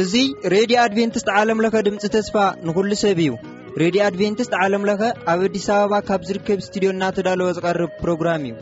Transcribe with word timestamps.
እዙይ 0.00 0.26
ሬድዮ 0.54 0.76
ኣድቨንትስት 0.84 1.28
ዓለም 1.40 1.58
ለኸ 1.64 1.74
ድምፂ 1.86 2.02
ተስፋ 2.14 2.34
ንኩሉ 2.66 2.90
ሰብ 3.02 3.18
እዩ 3.24 3.30
ሬድዮ 3.82 4.00
ኣድቨንትስት 4.08 4.52
ዓለም 4.62 4.82
ለኸ 4.88 5.02
ኣብ 5.32 5.40
ኣዲስ 5.48 5.68
ኣበባ 5.76 5.94
ካብ 6.08 6.20
ዝርከብ 6.30 6.58
እስትድዮ 6.64 6.90
እናተዳለወ 6.94 7.48
ዝቐርብ 7.58 7.92
ፕሮግራም 8.02 8.42
እዩ 8.50 8.56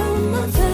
م 0.00 0.73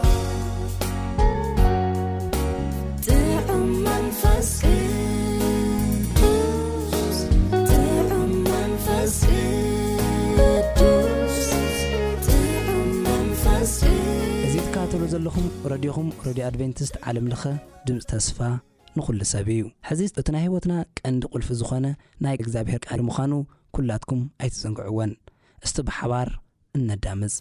እዘለኹም 15.11 15.47
ረድኹም 15.71 16.09
ረድዮ 16.25 16.41
ኣድቨንቲስት 16.49 16.93
ዓለምለኸ 17.09 17.43
ድምፂ 17.87 17.97
ተስፋ 18.11 18.37
ንኹሉ 18.97 19.19
ሰብ 19.31 19.47
እዩ 19.55 19.61
ሕዚ 19.89 20.01
እቲ 20.21 20.27
ናይ 20.35 20.43
ህይወትና 20.45 20.73
ቀንዲ 20.99 21.21
ቁልፊ 21.33 21.49
ዝኾነ 21.61 21.85
ናይ 22.25 22.35
እግዚኣብሔር 22.39 22.79
ካል 22.89 23.01
ምዃኑ 23.07 23.31
ኩላትኩም 23.77 24.21
ኣይትፅንግዕዎን 24.43 25.11
እስቲ 25.65 25.77
ብሓባር 25.89 26.29
እነዳምፅ 26.79 27.35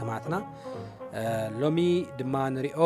ሰማዕትና 0.00 0.36
ሎሚ 1.62 1.78
ድማ 2.18 2.34
ንሪኦ 2.54 2.80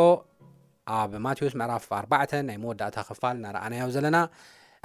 ኣብ 0.99 1.13
ማቴዎስ 1.25 1.55
መዕራፍ 1.61 1.85
ኣርባዕተ 2.01 2.33
ናይ 2.49 2.57
መወዳእታ 2.63 2.97
ክፋል 3.09 3.35
እናረኣናዮ 3.41 3.85
ዘለና 3.97 4.17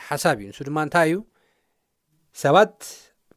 ሓሳብ 0.07 0.37
እዩ 0.43 0.47
ንሱ 0.51 0.59
ድማ 0.67 0.77
እንታይ 0.87 1.07
እዩ 1.11 1.17
ሰባት 2.43 2.75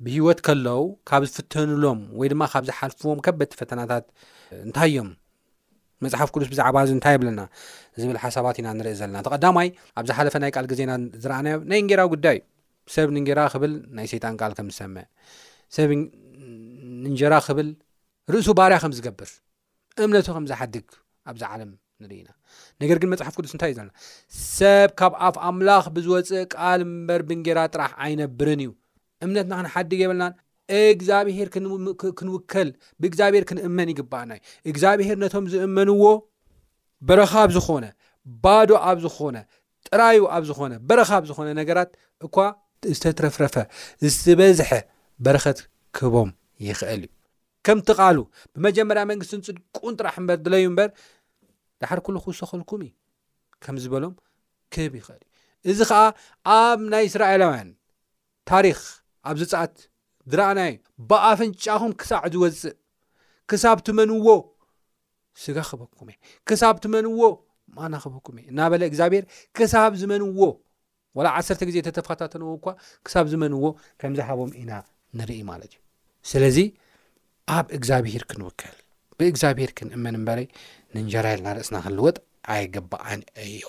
ብሂወት 0.06 0.38
ከለዉ 0.46 0.80
ካብ 1.08 1.22
ዝፍተንሎም 1.34 2.00
ወይ 2.20 2.28
ድማ 2.32 2.42
ካብ 2.54 2.64
ዝሓልፉዎም 2.70 3.20
ከበቲ 3.26 3.52
ፈተናታት 3.60 4.06
እንታይ 4.66 4.88
እዮም 4.92 5.08
መፅሓፍ 6.04 6.30
ቅዱስ 6.34 6.48
ብዛዕባእዚ 6.52 6.90
እንታይ 6.96 7.16
ብለና 7.20 7.40
ዝብል 8.00 8.18
ሓሳባት 8.24 8.56
ኢና 8.60 8.68
ንሪኢ 8.78 8.96
ዘለና 9.00 9.18
ተቀዳማይ 9.26 9.68
ኣብ 9.98 10.04
ዝሓለፈ 10.10 10.34
ናይ 10.44 10.50
ቃል 10.56 10.66
ግዜና 10.72 10.92
ዝረኣናዮ 11.22 11.58
ናይ 11.70 11.78
እንጌራ 11.84 12.02
ጉዳይእ 12.14 12.40
ሰብ 12.94 13.08
ንንጌራ 13.16 13.40
ክብል 13.52 13.72
ናይ 13.98 14.06
ሰይጣን 14.12 14.34
ቃል 14.40 14.52
ከም 14.58 14.66
ዝሰምዕ 14.74 15.04
ሰብ 15.76 15.90
ንእንጀራ 17.04 17.34
ክብል 17.46 17.68
ርእሱ 18.34 18.46
ባርያ 18.58 18.76
ከም 18.82 18.92
ዝገብር 18.98 19.30
እምነቱ 20.04 20.26
ከምዝሓድግ 20.36 20.86
ኣብዚ 21.30 21.42
ዓለም 21.54 21.70
ንርኢኢና 22.02 22.30
ነገር 22.82 22.98
ግን 23.02 23.08
መፅሓፍ 23.12 23.34
ቅዱስ 23.38 23.52
እንታይ 23.54 23.70
እዩ 23.72 23.76
ዘለና 23.78 23.92
ሰብ 24.56 24.88
ካብ 25.00 25.12
ኣፍ 25.26 25.36
ኣምላኽ 25.48 25.84
ብዝወፅእ 25.96 26.42
ቃል 26.54 26.80
ምበር 26.92 27.20
ብንጌራ 27.28 27.58
ጥራሕ 27.74 27.92
ኣይነብርን 28.04 28.60
እዩ 28.64 28.70
እምነትና 29.26 29.52
ክንሓድግ 29.60 30.00
የበልናን 30.04 30.32
እግዚኣብሄር 30.82 31.48
ክንውከል 32.18 32.68
ብእግዚኣብሔር 33.02 33.44
ክንእመን 33.50 33.90
ይግባአና 33.92 34.30
እዩ 34.38 34.42
እግዚኣብሄር 34.72 35.16
ነቶም 35.24 35.46
ዝእመንዎ 35.52 36.04
በረኻብ 37.10 37.48
ዝኾነ 37.58 37.86
ባዶ 38.44 38.70
ኣብ 38.92 38.98
ዝኾነ 39.06 39.36
ጥራዩ 39.88 40.20
ኣብ 40.36 40.44
ዝኾነ 40.50 40.72
በረካብ 40.88 41.22
ዝኾነ 41.30 41.48
ነገራት 41.60 41.90
እኳ 42.28 42.34
ዝተትረፍረፈ 42.96 43.54
ዝዝበዝሐ 44.04 44.70
በረኸት 45.26 45.58
ክህቦም 45.98 46.30
ይኽእል 46.68 47.02
እዩ 47.06 47.12
ከምቲቓሉ 47.66 48.18
ብመጀመርያ 48.54 49.02
መንግስትን 49.10 49.40
ፅድቁን 49.46 49.94
ጥራሕ 50.00 50.14
እምበር 50.20 50.38
ድለዩ 50.46 50.64
እምበር 50.70 50.88
ድሓር 51.82 52.00
ኩሉ 52.06 52.16
ክውሰኸልኩም 52.24 52.82
ከም 53.64 53.76
ዝበሎም 53.82 54.12
ክብ 54.74 54.92
ይኽእል 54.98 55.22
እዩ 55.66 55.72
እዚ 55.74 55.80
ከዓ 55.90 56.02
ኣብ 56.58 56.80
ናይ 56.92 57.04
እስራኤላውያን 57.10 57.70
ታሪክ 58.50 58.78
ኣብዚፃኣት 59.30 59.74
ዝረእና 60.32 60.60
እዩ 60.68 60.76
ብኣፈንጫኹም 61.10 61.92
ክሳዕ 62.00 62.22
ዝወፅእ 62.34 62.74
ክሳብ 63.50 63.78
ትመንዎ 63.86 64.28
ስጋ 65.42 65.58
ክበኩምእ 65.70 66.18
ክሳብ 66.48 66.76
ትመንዎ 66.84 67.20
ማና 67.78 67.94
ክበኩም 68.04 68.36
እ 68.40 68.42
እና 68.52 68.58
በለ 68.74 68.82
እግዚኣብሔር 68.90 69.24
ክሳብ 69.56 69.92
ዝመንዎ 70.02 70.40
ወላ 71.18 71.28
ዓሰርተ 71.38 71.60
ግዜ 71.70 71.76
ተተፋታተነዎ 71.88 72.52
እኳ 72.60 72.66
ክሳብ 73.08 73.26
ዝመንዎ 73.34 73.64
ከምዝሃቦም 74.00 74.50
ኢና 74.62 74.72
ንርኢ 75.20 75.40
ማለት 75.50 75.70
እዩ 75.76 75.80
ስለዚ 76.30 76.58
ኣብ 77.54 77.66
እግዚኣብሄር 77.76 78.22
ክንውክል 78.30 78.74
ብእግዚኣብሄር 79.20 79.70
ክንእመን 79.78 80.14
እምበረ 80.18 80.38
ንእንጀራ 80.94 81.26
የለናርእስና 81.32 81.76
ክልወጥ 81.84 82.16
ኣይግባኣኒ 82.52 83.20
እዮ 83.44 83.64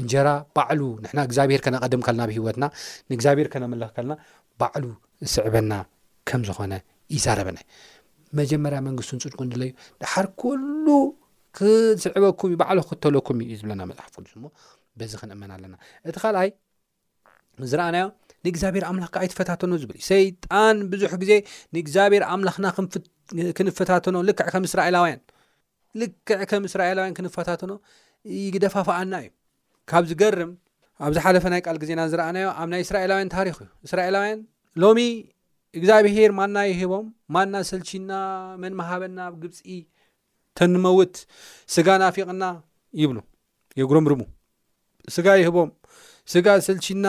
እንጀራ 0.00 0.28
ባዕሉ 0.56 0.80
ንሕና 1.04 1.20
እግዚኣብሄር 1.28 1.60
ከነቐድም 1.64 2.02
ከለና 2.06 2.22
ኣብሂወትና 2.26 2.64
ንእግዚኣብሄር 3.10 3.48
ከነመለኽ 3.54 3.90
ከለና 3.96 4.14
ባዕሉ 4.60 4.86
ዝስዕበና 5.32 5.72
ከም 6.28 6.42
ዝኾነ 6.48 6.74
ይዛረበና 7.14 7.58
ዩ 7.64 7.68
መጀመርያ 8.40 8.78
መንግስቱ 8.88 9.12
ንፅድቁንድለዩ 9.18 9.70
ድሓር 10.02 10.26
ኩሉ 10.42 10.86
ክስዕበኩም 11.58 12.52
ዩ 12.54 12.56
ባዕሉ 12.62 12.78
ክክተለኩም 12.88 13.38
ዩ 13.44 13.48
ዩ 13.52 13.58
ዝብለና 13.62 13.82
መፅሓፍ 13.90 14.12
ቅዱስ 14.16 14.34
ሞ 14.44 14.48
በዚ 15.00 15.12
ክንእመን 15.22 15.52
ኣለና 15.56 15.74
እቲ 16.08 16.16
ካልኣይ 16.22 16.50
ዝረኣናዮ 17.70 18.06
ንእግዚብሔር 18.46 18.84
ኣምላኽካ 18.90 19.14
ኣይትፈታተኖ 19.24 19.72
ዝብል 19.82 19.96
እዩ 19.98 20.04
ሰይጣን 20.12 20.76
ብዙሕ 20.92 21.12
ግዜ 21.22 21.32
ንእግዚኣብሔር 21.74 22.22
ኣምላኽና 22.34 22.66
ክንፈታተኖ 23.58 24.16
ልክዕ 24.28 24.46
ከም 24.54 24.64
እስራኤላውያን 24.68 25.20
ልክዕ 26.00 26.40
ከም 26.50 26.62
እስራኤላውያን 26.70 27.14
ክንፈታተኖ 27.18 27.72
ይግደፋፍኣና 28.44 29.12
እዩ 29.22 29.28
ካብ 29.90 30.04
ዝገርም 30.10 30.50
ኣብዝሓለፈ 31.06 31.44
ናይ 31.52 31.60
ቃል 31.66 31.76
ግዜና 31.82 32.00
ዝረኣናዮ 32.12 32.48
ኣብ 32.62 32.68
ናይ 32.72 32.82
እስራኤላውያን 32.86 33.30
ታሪክ 33.36 33.56
እዩ 33.62 33.68
እስራኤላውያን 33.86 34.40
ሎሚ 34.82 34.98
እግዚኣብሄር 35.78 36.30
ማና 36.38 36.56
ይህቦም 36.72 37.06
ማና 37.34 37.54
ሰልቺና 37.70 38.12
መንማሃበና 38.62 39.18
ብ 39.34 39.36
ግብፂ 39.42 39.60
ተንመውት 40.58 41.14
ስጋ 41.74 41.88
ናፊቕና 42.02 42.44
ይብሉ 43.02 43.18
የጉረምርሙ 43.80 44.20
ስጋ 45.16 45.26
ይህቦም 45.42 45.70
ስጋ 46.32 46.46
ሰልና 46.66 47.06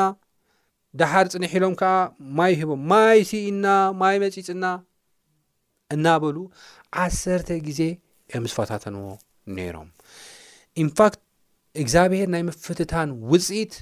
ደሓር 1.01 1.25
ፅንሒ 1.33 1.47
ኢሎም 1.57 1.73
ከዓ 1.79 1.91
ማይ 2.39 2.53
ሂቦም 2.59 2.81
ማይ 2.91 3.19
ስኢና 3.29 3.67
ማይ 4.01 4.15
መፂፅና 4.23 4.65
እናበሉ 5.93 6.37
ዓሰርተ 7.03 7.49
ግዜ 7.67 7.81
ዮም 8.33 8.45
ዝፈታተንዎ 8.51 9.05
ነይሮም 9.57 9.89
ኢንፋክት 10.83 11.19
እግዚኣብሄር 11.81 12.27
ናይ 12.33 12.41
ምፍትታን 12.49 13.09
ውፅኢት 13.31 13.73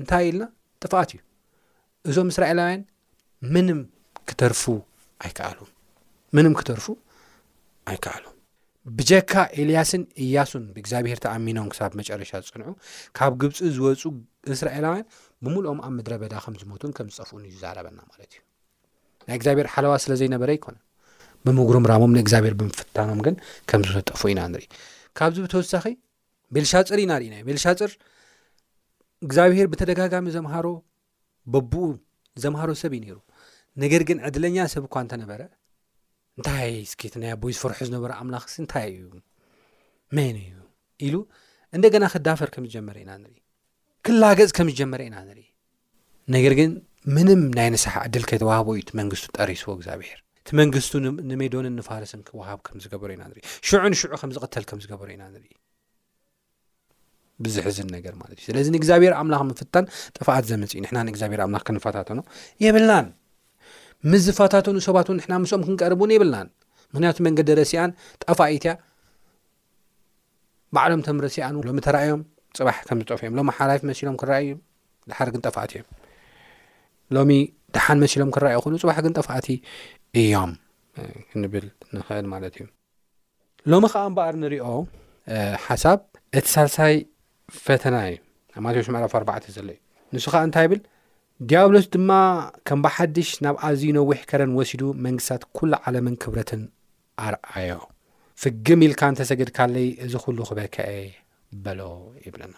እንታይ 0.00 0.24
ኢልና 0.28 0.44
ጥፋኣት 0.82 1.10
እዩ 1.16 1.20
እዞም 2.10 2.28
እስራኤላውያን 2.34 2.82
ምም 3.54 3.80
ክተርፉ 4.30 4.62
ኣይከኣሉ 5.24 5.58
ምንም 6.36 6.52
ክተርፉ 6.60 6.86
ኣይከኣሉ 7.90 8.24
ብጀካ 8.98 9.32
ኤልያስን 9.62 10.02
እያሱን 10.24 10.64
ብእግዚኣብሔር 10.74 11.18
ተኣሚኖም 11.24 11.66
ክሳብ 11.72 11.92
መጨረሻ 12.00 12.30
ዝፅንዑ 12.46 12.72
ካብ 13.18 13.32
ግብፂ 13.42 13.58
ዝወፁ 13.76 14.02
እስራኤላውያን 14.54 15.04
ብምሉኦም 15.44 15.78
ኣብ 15.86 15.92
ምድረ 15.98 16.12
በዳ 16.22 16.32
ከም 16.44 16.54
ዝሞቱን 16.60 16.90
ከም 16.96 17.06
ዝጠፍኡን 17.14 17.42
እዩ 17.48 17.54
ዘረበና 17.62 17.98
ማለት 18.10 18.30
እዩ 18.34 18.40
ናይ 19.26 19.36
እግዚኣብሔር 19.38 19.66
ሓለዋ 19.74 19.92
ስለ 20.04 20.12
ዘይነበረ 20.20 20.50
ኣይኮነ 20.54 20.76
ብምጉሩም 21.46 21.84
ራሞም 21.92 22.12
ንእግዚኣብሄር 22.16 22.54
ብምፍታኖም 22.60 23.20
ግን 23.26 23.36
ከም 23.70 23.82
ዝንጠፉ 23.88 24.22
ኢና 24.32 24.40
ንሪኢ 24.52 24.68
ካብዚ 25.18 25.36
ብተወሳኺ 25.46 25.84
ቤልሻፅር 26.54 26.98
ኢናሪኢናእ 27.04 27.42
ቤልሻፅር 27.48 27.92
እግዚኣብሄር 29.26 29.66
ብተደጋጋሚ 29.72 30.26
ዘምሃሮ 30.36 30.68
በብኡ 31.52 31.84
ዘምሃሮ 32.44 32.70
ሰብ 32.82 32.92
እዩ 32.98 33.02
ነይሩ 33.08 33.18
ነገር 33.82 34.02
ግን 34.10 34.18
ዕድለኛ 34.28 34.56
ሰብ 34.74 34.84
እኳ 34.88 34.96
እንተነበረ 35.04 35.42
እንታይ 36.38 36.74
ስኬት 36.92 37.14
ና 37.22 37.32
ኣቦይ 37.34 37.52
ዝፍርሑ 37.56 37.80
ዝነበሩ 37.88 38.10
ኣምላኽ 38.20 38.44
ሲ 38.54 38.58
እንታይ 38.62 38.86
እዩ 38.96 39.06
ሜን 40.16 40.36
እዩ 40.44 40.50
ኢሉ 41.08 41.16
እንደገና 41.76 42.04
ክዳፈር 42.14 42.48
ከም 42.54 42.64
ዝጀመረ 42.68 42.96
ኢና 43.04 43.10
ንርኢ 43.22 43.36
ክላገፅ 44.06 44.50
ከም 44.56 44.68
ዝጀመረ 44.72 45.00
ኢና 45.08 45.16
ንርኢ 45.26 45.40
ነገር 46.34 46.52
ግን 46.58 46.70
ምንም 47.16 47.40
ናይ 47.58 47.68
ነስሓ 47.74 47.92
ዕድልከተዋህቦ 48.08 48.68
ዩ 48.78 48.80
እቲ 48.82 48.90
መንግስቱ 49.00 49.26
ጠሪስዎ 49.36 49.70
እግዚኣብሔር 49.78 50.18
እቲ 50.40 50.48
መንግስቱ 50.60 50.92
ንሜዶን 51.30 51.66
ንፋርስን 51.78 52.20
ክውሃብ 52.28 52.58
ከም 52.66 52.78
ዝገበሮ 52.84 53.10
ኢና 53.16 53.22
ንርኢ 53.30 53.42
ሽዑንሽዑ 53.68 54.10
ከም 54.22 54.30
ዝቕተል 54.36 54.64
ከም 54.70 54.80
ዝገበሮ 54.84 55.08
ኢና 55.16 55.22
ንርኢ 55.34 55.48
ብዙሕ 57.44 57.64
ዝ 57.76 57.78
ነገር 57.96 58.14
ማለት 58.22 58.36
እዩ 58.40 58.44
ስለዚ 58.48 58.66
ንእግዚኣብሔር 58.74 59.14
ኣምላኽ 59.20 59.40
ምፍታን 59.50 59.86
ጠፋኣት 60.16 60.44
ዘመፅእ 60.50 60.80
ንሕና 60.84 60.98
ንእግዚኣብሔር 61.08 61.40
ኣምላኽ 61.46 61.62
ክንፋታተኑ 61.68 62.18
የብላን 62.64 63.06
ምዝፋታተኑ 64.10 64.76
ሰባት 64.88 65.08
ን 65.14 65.16
ንሕና 65.20 65.34
ምስም 65.44 65.62
ክንቀርቡን 65.68 66.12
የብላን 66.16 66.50
ምክንያቱ 66.94 67.18
መንገዲ 67.28 67.50
ረሲኣን 67.60 67.92
ጠፋ 68.24 68.38
ኢትያ 68.56 68.72
በዕሎም 70.76 71.00
ቶም 71.06 71.18
ረሲኣን 71.26 71.56
ሎሚ 71.68 71.80
ተርኣዮም 71.86 72.20
ፅባሕ 72.58 72.78
ከም 72.88 72.98
ዝጠፍ 73.02 73.20
እዮም 73.26 73.34
ሎሚ 73.38 73.50
ሓላዊ 73.58 73.78
መሲሎም 73.90 74.16
ክረኣዩ 74.22 74.46
ድሓር 75.10 75.28
ግን 75.34 75.40
ጠፋእቲ 75.46 75.72
እዮ 75.80 75.84
ሎሚ 77.16 77.30
ደሓን 77.74 77.98
መሲሎም 78.04 78.30
ክረኣዩ 78.34 78.54
ይክእሉ 78.60 78.74
ፅባሕ 78.82 78.98
ግን 79.06 79.12
ጠፋእቲ 79.18 79.48
እዮም 80.22 80.52
ክንብል 81.30 81.66
ንኽእል 81.96 82.26
ማለት 82.32 82.54
እዩ 82.58 82.66
ሎሚ 83.72 83.84
ከዓ 83.92 84.02
እምበኣር 84.10 84.34
ንሪኦ 84.42 84.66
ሓሳብ 85.66 86.00
እቲ 86.38 86.44
ሳልሳይ 86.54 86.94
ፈተና 87.64 87.96
እዩ 88.10 88.18
ብማቴዎሽም 88.56 88.96
ዓፍ 89.00 89.14
4ባዕ 89.20 89.38
ዘሎ 89.56 89.66
እዩ 89.74 89.80
ንሱ 90.16 90.24
ከዓ 90.34 90.42
እንታይ 90.48 90.68
ብል 90.72 90.82
ዲያብሎት 91.50 91.86
ድማ 91.94 92.10
ከም 92.68 92.80
በሓድሽ 92.84 93.30
ናብ 93.46 93.56
ኣዝ 93.68 93.80
ነዊሕ 93.98 94.18
ከረን 94.30 94.52
ወሲዱ 94.58 94.82
መንግስትታት 95.06 95.44
ኩሉ 95.56 95.72
ዓለምን 95.86 96.16
ክብረትን 96.24 96.62
ኣርኣዮ 97.28 97.72
ፍግም 98.42 98.82
ኢልካ 98.86 99.02
ንተሰገድካለይ 99.14 99.88
እዚ 100.04 100.12
ኩሉ 100.24 100.38
ክበካየ 100.48 101.00
በሎ 101.64 101.80
ይብለና 102.26 102.54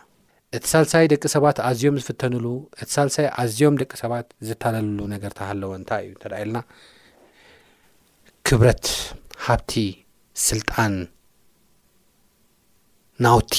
እቲ 0.57 0.65
ሳልሳይ 0.73 1.07
ደቂ 1.13 1.23
ሰባት 1.35 1.59
ኣዝዮም 1.69 1.97
ዝፍተኑሉ 2.07 2.47
እቲ 2.83 2.89
ሳልሳይ 2.97 3.27
ኣዝዮም 3.43 3.75
ደቂ 3.81 3.93
ሰባት 4.03 4.27
ዝታለልሉ 4.49 5.01
ነገር 5.15 5.33
ተሃለዎ 5.39 5.71
እንታይ 5.81 6.05
እዩ 6.09 6.15
ለና 6.33 6.57
ክብረት 8.49 8.85
ሃብቲ 9.47 9.73
ስልጣን 10.49 10.95
ናውቲ 13.25 13.53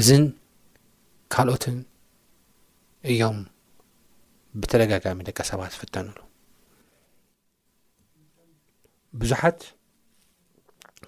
እዝን 0.00 0.24
ካልኦትን 1.34 1.78
እዮም 3.12 3.38
ብተደጋጋሚ 4.60 5.18
ደቂ 5.28 5.38
ሰባት 5.50 5.72
ዝፍተንሉ 5.76 6.16
ብዙሓት 9.20 9.60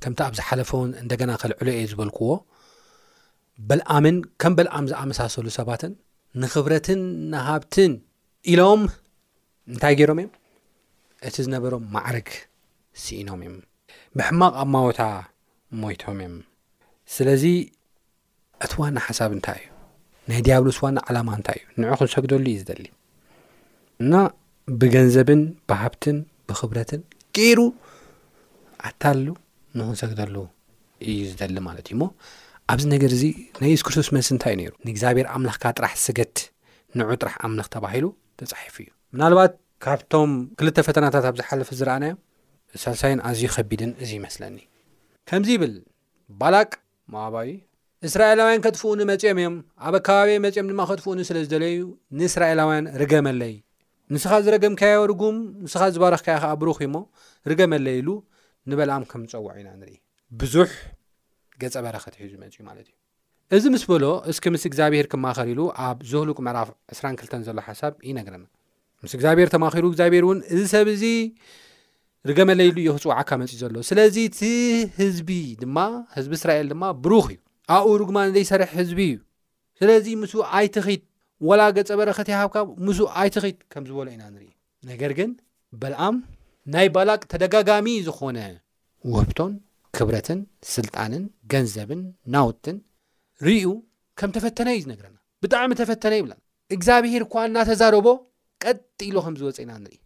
ከምቲ 0.04 0.20
ኣብ 0.26 0.32
ዝሓለፈ 0.38 0.70
እውን 0.78 0.90
እንደገና 1.02 1.30
ከልዕሎ 1.42 1.68
እየ 1.76 1.84
ዝበልክዎ 1.90 2.30
በልኣምን 3.68 4.16
ከም 4.42 4.54
በልኣም 4.58 4.86
ዝኣመሳሰሉ 4.90 5.46
ሰባትን 5.58 5.92
ንክብረትን 6.42 7.00
ንሃብትን 7.32 7.92
ኢሎም 8.52 8.82
እንታይ 9.74 9.94
ገይሮም 10.00 10.18
እዮም 10.22 10.32
እቲ 11.28 11.34
ዝነበሮም 11.46 11.84
ማዕርግ 11.94 12.28
ስኢኖም 13.04 13.40
እዮም 13.44 13.56
ብሕማቕ 14.18 14.52
ኣብ 14.62 14.68
ማወታ 14.74 15.02
ሞይቶም 15.80 16.18
እዮም 16.26 16.34
ስለዚ 17.14 17.44
እቲ 18.66 18.72
ዋና 18.82 18.98
ሓሳብ 19.06 19.30
እንታይ 19.38 19.60
እዩ 19.64 19.72
ናይ 20.30 20.40
ዲያብሎስ 20.48 20.78
ዋኒ 20.84 20.98
ዓላማ 21.08 21.28
እንታይ 21.40 21.58
እዩ 21.62 21.68
ንዑ 21.84 21.92
ክንሰግደሉ 22.00 22.46
እዩ 22.52 22.58
ዝደሊ 22.62 22.86
እና 24.04 24.14
ብገንዘብን 24.80 25.42
ብሃብትን 25.70 26.16
ብክብረትን 26.48 27.02
ገይሩ 27.36 27.60
ኣታሉ 28.86 29.26
ንክን 29.78 29.96
ሰግደሉ 30.02 30.34
እዩ 31.10 31.16
ዝደሊ 31.30 31.56
ማለት 31.68 31.86
እዩ 31.88 31.94
እሞ 31.96 32.02
ኣብዚ 32.72 32.84
ነገር 32.94 33.10
እዚ 33.16 33.24
ናይ 33.62 33.72
እስ 33.76 33.82
ክርሶስ 33.86 34.08
መስ 34.16 34.28
እንታ 34.34 34.44
እዩ 34.54 34.56
ነይሩ 34.60 34.72
ንእግዚኣብሔር 34.86 35.26
ኣምላኽካ 35.36 35.64
ጥራሕ 35.78 35.92
ስገት 36.04 36.36
ንዑ 36.98 37.08
ጥራሕ 37.22 37.34
ኣምለኽ 37.46 37.68
ተባሂሉ 37.74 38.06
ተፃሒፉ 38.40 38.76
እዩ 38.84 38.88
ምናልባት 39.14 39.52
ካብቶም 39.84 40.30
ክልተ 40.58 40.76
ፈተናታት 40.88 41.24
ኣብ 41.30 41.34
ዝሓለፍ 41.40 41.70
ዝረኣና 41.80 42.04
ዮም 42.10 42.20
ሳሳይን 42.84 43.20
ኣዝዩ 43.30 43.44
ከቢድን 43.56 43.92
እዚ 44.04 44.10
ይመስለኒ 44.20 44.56
ከምዚ 45.30 45.50
ይብል 45.56 45.74
ባላቅ 46.40 46.70
ሞኣባዩ 47.14 47.50
እስራኤላውያን 48.08 48.62
ከጥፍኡኒ 48.66 49.00
መፂኦም 49.10 49.38
እዮም 49.42 49.54
ኣብ 49.88 49.94
ኣከባቢ 49.98 50.30
መፂኦም 50.44 50.66
ድማ 50.72 50.82
ከጥፍኡኒ 50.92 51.20
ስለ 51.30 51.36
ዝደለዩ 51.46 51.76
ንእስራኤላውያን 52.20 52.88
ርገመኣለይ 53.02 53.54
ንስኻ 54.14 54.32
ዝረገምካዮ 54.46 54.96
ወርጉም 55.04 55.36
ንስኻ 55.66 55.82
ዝባረኽ 55.94 56.22
ካዮ 56.26 56.36
ከዓ 56.42 56.50
ብሩኺ 56.62 56.78
ሞ 56.94 56.96
ርገመለይ 57.50 57.96
ኢሉ 58.00 58.08
ንበልኣም 58.70 59.02
ከምዝፀውዖ 59.10 59.52
ኢና 59.62 59.68
ንርኢ 59.80 59.92
ብዙሕ 60.40 60.70
ገፀ 61.62 61.74
በረኸት 61.84 62.14
ሒዙ 62.22 62.32
መፅ 62.42 62.54
እ 62.60 62.64
ማለት 62.68 62.86
እዩ 62.90 62.94
እዚ 63.56 63.64
ምስ 63.74 63.82
በሎ 63.90 64.04
እስኪ 64.30 64.44
ምስ 64.54 64.62
እግዚኣብሄር 64.68 65.06
ክማኸሪሉ 65.12 65.60
ኣብ 65.86 65.98
ዘህሉቅ 66.10 66.38
ምዕራፍ 66.46 66.68
2ስ2ተ 66.98 67.40
ዘሎ 67.48 67.58
ሓሳብ 67.66 67.92
ይነግረና 68.08 68.44
ምስ 69.04 69.12
እግዚኣብሄር 69.18 69.48
ተማኺሉ 69.54 69.84
እግዚኣብሔር 69.92 70.24
እውን 70.26 70.38
እዚ 70.54 70.62
ሰብ 70.74 70.86
እዚ 70.94 71.04
ርገመለይሉ 72.30 72.76
ይኽፅ 72.86 73.04
ዋዓካ 73.10 73.30
መፂ 73.42 73.52
ዘሎ 73.62 73.74
ስለዚ 73.90 74.16
እቲ 74.28 74.40
ህዝቢ 75.00 75.30
ድማ 75.62 75.78
ህዝቢ 76.16 76.32
እስራኤል 76.40 76.68
ድማ 76.72 76.84
ብሩኽ 77.04 77.28
እዩ 77.36 77.38
ኣብኡ 77.76 77.92
ሩጉማ 78.02 78.18
ዘይሰርሕ 78.36 78.70
ህዝቢ 78.80 79.00
እዩ 79.10 79.16
ስለዚ 79.80 80.06
ምስ 80.22 80.32
ኣይትኺት 80.60 81.04
ወላ 81.50 81.62
ገፀ 81.76 81.88
በረኸት 82.00 82.28
ይሃብካ 82.34 82.56
ምስ 82.88 82.98
ኣይትኺት 83.22 83.58
ከም 83.74 83.84
ዝበሎ 83.90 84.06
ኢና 84.16 84.24
ንርኢ 84.34 84.48
ነገር 84.90 85.12
ግን 85.20 85.30
በልኣም 85.82 86.16
ናይ 86.74 86.86
ባላቅ 86.94 87.20
ተደጋጋሚ 87.32 87.88
ዝኾነ 88.06 88.38
ውህብቶን 89.10 89.52
ክብረትን 89.96 90.38
ስልጣንን 90.74 91.24
ገንዘብን 91.52 92.00
ናውትን 92.34 92.76
ርዩ 93.46 93.66
ከም 94.18 94.30
ተፈተነ 94.36 94.68
እዩ 94.76 94.80
ዝነገረና 94.84 95.16
ብጣዕሚ 95.44 95.70
ተፈተነ 95.80 96.12
ይብለና 96.18 96.40
እግዚኣብሄር 96.76 97.22
እኳ 97.26 97.34
እናተዛረቦ 97.48 98.06
ቀጢ 98.64 98.98
ኢሉ 99.08 99.16
ከም 99.26 99.36
ዝወፅ 99.40 99.58
ኢና 99.64 99.72
ንርኢ 99.84 99.96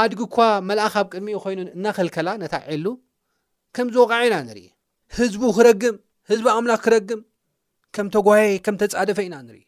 ኣድግ 0.00 0.20
እኳ 0.28 0.36
መላኣኻብ 0.68 1.06
ቅድሚኡ 1.12 1.38
ኮይኑን 1.44 1.68
እናኸልከላ 1.76 2.28
ነታዒሉ 2.42 2.86
ከምዝወቃዒኢና 3.76 4.36
ንሪኢ 4.48 4.66
ህዝቡ 5.18 5.42
ክረግም 5.56 5.96
ህዝቢ 6.30 6.46
ኣምላኽ 6.56 6.80
ክረግም 6.86 7.20
ከም 7.96 8.06
ተጓየ 8.16 8.46
ከም 8.64 8.76
ተፃደፈ 8.82 9.18
ኢና 9.28 9.36
ንሪኢ 9.48 9.64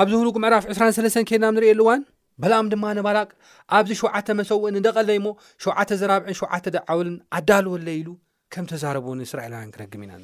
ኣብ 0.00 0.06
ዝህሉቁምዕራፍ 0.12 0.64
2ሰስ 0.78 1.16
ኬድና 1.28 1.46
ንሪኤየሉ 1.56 1.80
እዋን 1.86 2.00
በልኣም 2.42 2.68
ድማ 2.72 2.84
ንባላቅ 2.98 3.28
ኣብዚ 3.76 3.90
ሸውዓተ 4.00 4.28
መሰውእን 4.38 4.76
ደቀለይ 4.86 5.16
እሞ 5.20 5.26
ሸውዓተ 5.64 5.90
ዝራብዕን 6.00 6.36
ሸዓተ 6.40 6.64
ዳዓወልን 6.76 7.16
ኣዳልወለ 7.38 7.86
ኢሉ 7.98 8.08
ከም 8.54 8.64
ተዛረቡ 8.72 9.06
ንእስራኤላውያን 9.20 9.70
ክረግም 9.74 10.02
ኢና 10.06 10.14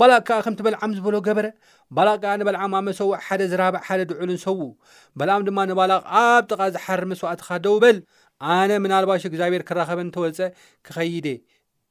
ባላቅ 0.00 0.20
ከዓ 0.28 0.38
ከምት 0.46 0.60
በልዓም 0.64 0.90
ዝበሎ 0.96 1.16
ገበረ 1.26 1.46
ባላቅ 1.96 2.16
ከዓ 2.24 2.32
ንበልዓም 2.40 2.74
ኣብ 2.78 2.84
መሰዊዕ 2.88 3.12
ሓደ 3.26 3.40
ዝራብዕ 3.52 3.80
ሓደ 3.86 4.00
ድዑልን 4.10 4.38
ሰውኡ 4.46 4.66
በልኣም 5.18 5.44
ድማ 5.48 5.58
ንባላቕ 5.70 6.02
ኣብ 6.22 6.44
ጥቓ 6.50 6.60
ዝሓር 6.74 7.00
ምስዋእትካ 7.12 7.48
ደውበል 7.64 7.96
ኣነ 8.56 8.70
ምናልባሽ 8.84 9.22
እግዚኣብሔር 9.30 9.62
ክረኸበ 9.68 10.00
ተወልፀ 10.16 10.40
ክኸይዲ 10.88 11.28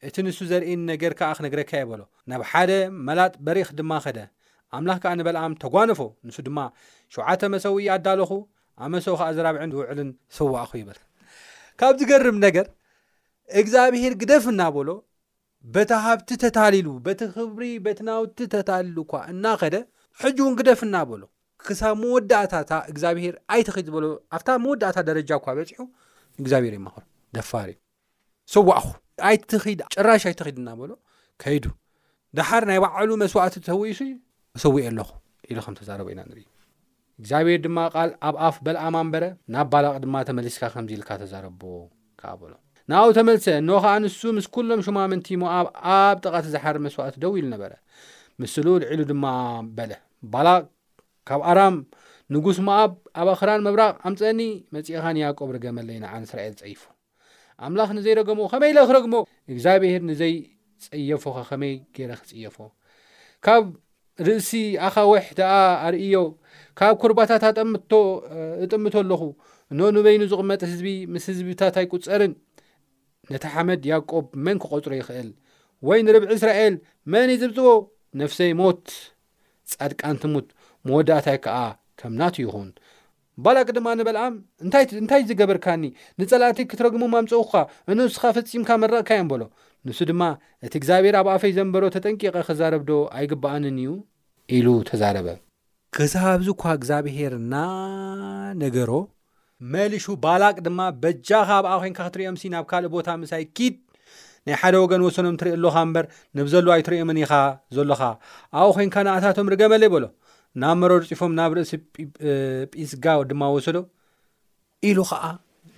እቲ 0.07 0.15
ንሱ 0.25 0.39
ዘርእ 0.51 0.69
ነገር 0.91 1.13
ከዓ 1.19 1.29
ክነግረካ 1.37 1.71
የበሎ 1.81 2.01
ናብ 2.31 2.43
ሓደ 2.51 2.71
መላጥ 3.07 3.33
በሪክ 3.45 3.69
ድማ 3.79 3.91
ከደ 4.05 4.19
ኣምላኽ 4.77 4.97
ከዓ 5.03 5.11
ንበልኣም 5.19 5.53
ተጓነፎ 5.63 6.01
ንሱ 6.27 6.37
ድማ 6.47 6.57
ሸውዓተ 7.15 7.41
መሰው 7.55 7.75
ኣዳለኹ 7.95 8.31
ኣመሶ 8.85 9.05
ከዓ 9.19 9.27
ዘራብዕን 9.37 9.71
ዝውዕልን 9.75 10.09
ሰዋዕኹ 10.37 10.71
ይበል 10.81 10.99
ካብ 11.79 11.93
ዝገርም 11.99 12.37
ነገር 12.45 12.67
እግዚኣብሄር 13.59 14.13
ግደፍ 14.21 14.45
ና 14.59 14.67
በሎ 14.75 14.89
በቲ 15.75 15.91
ሃብቲ 16.05 16.29
ተታሊሉ 16.43 16.87
በቲ 17.05 17.21
ክብሪ 17.35 17.63
በቲ 17.85 17.99
ናውቲ 18.09 18.37
ተታሊሉ 18.53 18.97
ኳ 19.11 19.21
እናኸደ 19.31 19.75
ሕጂ 20.21 20.37
እውን 20.43 20.53
ክደፍና 20.59 20.95
በሎ 21.09 21.23
ክሳብ 21.67 21.95
መወዳእታእታ 22.01 22.71
እግዚኣብሄር 22.91 23.33
ኣይትኺድ 23.53 23.85
ዝበሎ 23.89 24.05
ኣብታ 24.37 24.47
መወዳእታ 24.65 24.97
ደረጃ 25.09 25.29
እኳ 25.41 25.47
በፂሑ 25.57 25.81
እግዚኣብሄር 26.41 26.73
ይማክሮ 26.79 27.03
ደፋሪ 27.37 27.71
እዩ 27.73 27.79
ሰዋዕኹ 28.55 28.87
ኣይትድ 29.29 29.81
ጨራሽ 29.95 30.25
ኣይትኺድ 30.31 30.57
እና 30.63 30.69
በሎ 30.81 30.91
ከይዱ 31.43 31.65
ደሓር 32.37 32.63
ናይ 32.69 32.79
ባዕሉ 32.85 33.09
መስዋእቲ 33.25 33.55
ተውኢሱ 33.69 34.01
ክሰዊኡ 34.57 34.83
ኣለኹ 34.91 35.09
ኢሉ 35.51 35.59
ኸም 35.67 35.75
ተዛረበ 35.81 36.07
ኢና 36.13 36.21
ንርኢ 36.29 36.43
እግዚኣብሄር 37.21 37.59
ድማ 37.65 37.77
ቓል 37.93 38.09
ኣብ 38.27 38.35
ኣፍ 38.47 38.57
በልኣማ 38.65 38.95
ንበረ 39.07 39.23
ናብ 39.53 39.67
ባላቕ 39.73 39.95
ድማ 40.03 40.15
ተመሊስካ 40.27 40.61
ከምዚ 40.73 40.91
ኢልካ 40.97 41.09
ተዛረቦ 41.21 41.61
ካ 42.21 42.31
በሎ 42.41 42.53
ንኣብ 42.89 43.09
ተመልሰ 43.17 43.45
ኖኸ 43.69 43.83
ኣንሱ 43.93 44.19
ምስ 44.37 44.47
ኵሎም 44.57 44.79
ሽማምንቲ 44.85 45.27
ሞኣብ 45.41 45.67
ኣብ 45.95 46.17
ጠቓት 46.25 46.45
ዝሓር 46.53 46.77
መስዋእቱ 46.85 47.15
ደው 47.23 47.33
ኢሉ 47.39 47.45
ነበረ 47.55 47.71
ምስሉ 48.43 48.65
ልዕሉ 48.83 48.99
ድማ 49.11 49.25
በለ 49.79 49.91
ባላቕ 50.33 50.63
ካብ 51.29 51.41
ኣራም 51.51 51.75
ንጉስ 52.35 52.57
ሞኣብ 52.67 52.91
ኣብ 53.19 53.27
ኣኽራን 53.33 53.61
መብራቕ 53.67 53.93
ኣምፀኒ 54.09 54.41
መጺኢኻን 54.75 55.19
ያቆብ 55.23 55.51
ርገመለይንኣንእስራኤል 55.57 56.55
ጸይፎ 56.63 56.81
ኣምላኽ 57.67 57.89
ንዘይረገሞ 57.99 58.41
ኸመይ 58.53 58.71
ኢለ 58.73 58.79
ክረግሞ 58.89 59.13
እግዚኣብሔር 59.53 60.01
ንዘይጸየፎኸ 60.09 61.37
ኸመይ 61.51 61.73
ገይረ 61.95 62.11
ክጽየፎ 62.21 62.57
ካብ 63.45 63.65
ርእሲ 64.27 64.51
ኣኻ 64.85 64.95
ውሕ 65.09 65.25
ድኣ 65.39 65.51
ኣርእዮ 65.87 66.15
ካብ 66.79 66.95
ኩርባታት 66.99 67.43
ኣጠም 67.47 67.69
እጥምቶ 68.63 68.93
ኣለኹ 69.03 69.21
ኖንበይኑ 69.77 70.21
ዝቕመጢ 70.31 70.61
ህዝቢ 70.71 70.87
ምስ 71.13 71.25
ህዝቢታት 71.31 71.75
ኣይቁፀርን 71.81 72.33
ነቲ 73.33 73.43
ሓመድ 73.53 73.81
ያዕቆብ 73.91 74.25
መን 74.45 74.57
ክቖፅሮ 74.63 74.91
ይኽእል 74.99 75.29
ወይ 75.87 75.99
ንርብዒ 76.07 76.29
እስራኤል 76.37 76.75
መን 77.15 77.31
ይፅብፅዎ 77.33 77.73
ነፍሰይ 78.21 78.51
ሞት 78.61 78.85
ጻድቃን 79.73 80.19
ትሙት 80.21 80.47
መወዳእታይ 80.89 81.37
ከዓ 81.45 81.57
ከም 82.01 82.13
ናቱ 82.21 82.35
ይኹን 82.45 82.69
ባላቅ 83.43 83.67
ድማ 83.79 83.87
ንበልኣም 83.99 84.33
እንታይ 85.03 85.23
ዝገበርካኒ 85.31 85.83
ንጸላእቲ 86.23 86.59
ክትረጉሙ 86.71 87.03
ኣምፅ 87.21 87.33
ኹካ 87.41 87.55
እንእስኻ 87.91 88.23
ፈጺምካ 88.39 88.69
መረቕካ 88.85 89.11
ዮም 89.19 89.29
በሎ 89.33 89.43
ንሱ 89.89 89.99
ድማ 90.11 90.23
እቲ 90.67 90.73
እግዚኣብሔር 90.81 91.17
ኣብ 91.23 91.29
ኣፈይ 91.35 91.53
ዘንበሮ 91.59 91.83
ተጠንቂቐ 91.97 92.37
ክዛረብዶ 92.49 92.91
ኣይግባኣንን 93.19 93.77
እዩ 93.85 93.91
ኢሉ 94.57 94.67
ተዛረበ 94.91 95.27
ክዛብዝ 95.95 96.47
እኳ 96.53 96.63
እግዚኣብሄርና 96.77 97.55
ነገሮ 98.63 98.91
መልሹ 99.73 100.05
ባላቅ 100.23 100.55
ድማ 100.65 100.79
በጃኻ 101.03 101.47
ኣብኣ 101.59 101.71
ኮንካ 101.83 101.99
ክትርዮምሲ 102.07 102.43
ናብ 102.53 102.65
ካልእ 102.71 102.91
ቦታ 102.95 103.07
ምሳይ 103.21 103.43
ኪድ 103.57 103.75
ናይ 104.47 104.55
ሓደ 104.61 104.75
ወገን 104.83 105.01
ወሰኖም 105.07 105.33
እትርእ 105.37 105.53
ኣሎኻ 105.57 105.75
እምበር 105.85 106.05
ንብዘለዋ 106.37 106.73
ይ 106.79 106.83
ትሪኦምን 106.87 107.17
ኢኻ 107.23 107.33
ዘሎኻ 107.77 108.01
ኣብኡ 108.59 108.69
ኮንካ 108.77 108.95
ንኣታቶም 109.07 109.49
ርገመለ 109.53 109.83
በሎ 109.93 110.05
ናብ 110.63 110.75
መረር 110.81 111.03
ፅፎም 111.09 111.33
ናብ 111.39 111.51
ርእሲ 111.57 111.73
ጲስጋ 112.79 113.05
ድማ 113.31 113.43
ወሰዶ 113.55 113.79
ኢሉ 114.89 114.99
ኸዓ 115.11 115.23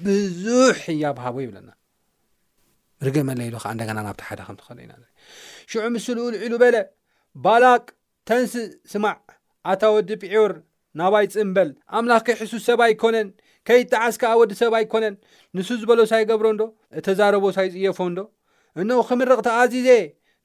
ብዙሕ 0.05 0.77
እያባሃቦ 0.95 1.35
ይብለና 1.45 1.69
ርገመለ 3.07 3.39
ኢሉ 3.49 3.55
ከዓ 3.63 3.71
እንደገና 3.75 3.99
ናብቲ 4.07 4.21
ሓደ 4.29 4.39
ከምትኸለ 4.47 4.79
ዩና 4.85 4.95
ሽዑ 5.73 5.79
ምስሉኡልዒሉ 5.95 6.53
በለ 6.65 6.75
ባላቅ 7.45 7.83
ተንስ 8.29 8.53
ስማዕ 8.93 9.17
ኣታ 9.69 9.83
ወዲ 9.95 10.09
ጲዑዮር 10.21 10.53
ናባይ 10.99 11.25
ፅምበል 11.33 11.69
ኣምላኽ 11.97 12.21
ከይሕሱስ 12.27 12.63
ሰብኣይኮነን 12.69 13.27
ከይጣዓስከዓኣ 13.67 14.33
ወዲ 14.41 14.51
ሰብ 14.61 14.73
ኣይኮነን 14.79 15.15
ንሱ 15.55 15.67
ዝበሎ 15.81 15.99
ሳይገብሮንዶ 16.11 16.61
እተዛረቦ 16.99 17.43
ሳይጽየፎንዶ 17.57 18.19
እኖ 18.81 18.89
ክምርቕ 19.09 19.39
ተ 19.47 19.49
ኣዚዜ 19.61 19.89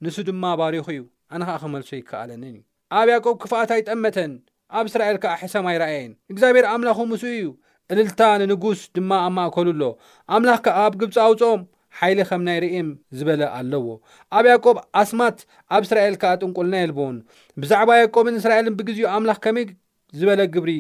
ንሱ 0.05 0.17
ድማ 0.29 0.43
ኣባሪኹ 0.55 0.87
እዩ 0.95 1.01
ኣነ 1.33 1.41
ኸዓ 1.49 1.57
ክመልሶ 1.63 1.91
ይከኣለንን 1.99 2.53
እዩ 2.53 2.61
ኣብ 2.99 3.09
ያቆብ 3.15 3.37
ክፍኣት 3.43 3.71
ኣይጠመተን 3.77 4.33
ኣብ 4.79 4.85
እስራኤል 4.91 5.19
ከዓ 5.23 5.33
ሕሰም 5.43 5.67
ኣይረኣየን 5.71 6.13
እግዚኣብሔር 6.33 6.67
ኣምላኹ 6.75 6.99
ምስ 7.13 7.25
እዩ 7.35 7.47
ዕልልታ 7.95 8.21
ንንጉስ 8.43 8.81
ድማ 8.97 9.11
ኣማእከሉኣሎ 9.29 9.83
ኣምላኽ 10.37 10.61
ከዓ 10.67 10.79
ኣብ 10.89 10.95
ግብፂ 11.01 11.15
ኣውፅኦም 11.27 11.61
ሓይሊ 11.99 12.19
ከም 12.29 12.43
ናይ 12.47 12.59
ርእም 12.63 12.89
ዝበለ 13.19 13.43
ኣለዎ 13.59 13.87
ኣብ 14.37 14.45
ያቆብ 14.53 14.77
ኣስማት 15.01 15.39
ኣብ 15.75 15.83
እስራኤል 15.87 16.15
ካዓ 16.23 16.33
ጥንቁልና 16.41 16.75
የልቦን 16.83 17.17
ብዛዕባ 17.61 17.91
ያቆብን 18.03 18.35
እስራኤልን 18.41 18.75
ብግዜኡ 18.79 19.07
ኣምላኽ 19.17 19.39
ከመይ 19.45 19.65
ዝበለ 20.21 20.41
ግብሪ 20.55 20.73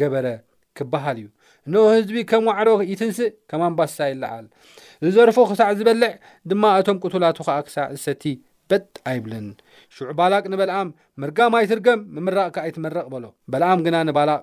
ገበረ 0.00 0.26
ክበሃል 0.78 1.16
እዩ 1.22 1.28
ን 1.72 1.82
ህዝቢ 1.94 2.16
ከም 2.30 2.46
ዋዕዶ 2.50 2.70
ይትንስእ 2.90 3.30
ከማ 3.50 3.62
ኣንባስሳ 3.70 3.98
ይለዓል 4.12 4.46
ዝዘርፎ 5.06 5.36
ክሳዕ 5.50 5.70
ዝበልዕ 5.78 6.12
ድማ 6.50 6.62
እቶም 6.80 6.98
ቁቱላቱ 7.04 7.38
ኸዓ 7.48 7.56
ክሳዕ 7.68 7.86
እንሰቲ 7.94 8.24
በጥ 8.72 8.84
ኣይብልን 9.10 9.46
ሽዑ 9.94 10.08
ባላቅ 10.20 10.44
ንበልኣም 10.52 10.88
ምርጋማ 11.22 11.54
ይትርገም 11.64 12.00
ምምራቕካ 12.16 12.56
ኣይትመረቕ 12.66 13.06
በሎ 13.14 13.24
በልኣም 13.54 13.82
ግና 13.86 13.96
ንባላቅ 14.10 14.40